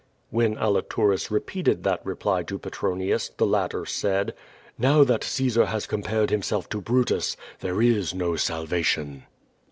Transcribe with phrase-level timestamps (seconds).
[0.31, 4.33] ''When Aliturus repeated that reply to Petronius, the latter said:
[4.77, 5.03] 382 Q^O y^DIS.
[5.03, 9.25] *^Now that Caesar has compared himself to Brutus, there is no salvation."